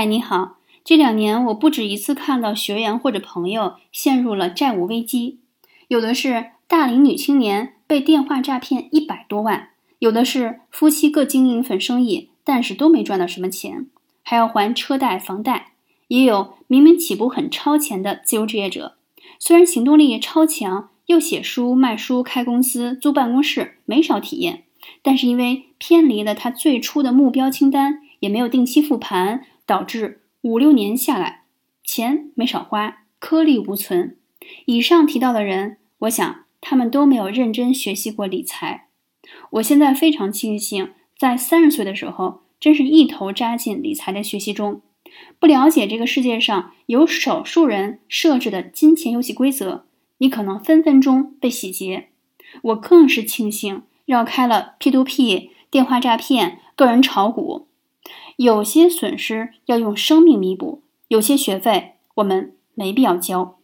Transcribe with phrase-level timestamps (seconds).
[0.00, 5.40] 哎，你好，这两年我不止一次看到学员或者朋友陷入了债务危机，
[5.88, 9.68] 有的是大龄女青年被电话诈骗一百多万，
[9.98, 13.88] 有的是夫妻各经营一份生意，但是都没赚到什么钱，
[14.22, 15.72] 还要还车贷、房贷，
[16.08, 18.94] 也有明明起步很超前的自由职业者，
[19.38, 24.62] 虽然行动力超强，又写书、卖书、开公司、租办公室，没少体验，
[25.02, 29.44] 但是因为偏离了他最初的目标清单，也没有定期复盘。
[29.70, 31.44] 导致五六年下来，
[31.84, 34.16] 钱没少花，颗粒无存。
[34.64, 38.88] 以上提到的人，我想他们都没有认真学习过理财。
[39.50, 44.82] 我现在非常庆幸，在三十岁的时候，真是一头扎进理财的学习中。
[45.38, 49.84] 不了解这个世界上有少数人设置的金钱游戏规则，
[50.18, 52.08] 你可能分分钟被洗劫。
[52.62, 57.68] 我更是庆幸绕开了 P2P、电话诈骗、个人炒股。
[58.42, 63.58] 有些损失要用生命弥补，有些学费我们没必要交。